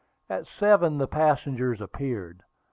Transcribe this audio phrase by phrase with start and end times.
[0.31, 2.41] At seven the passengers appeared.